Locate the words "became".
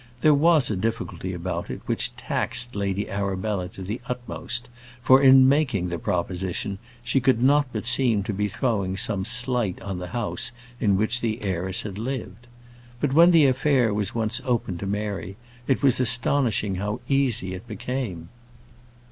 17.67-18.29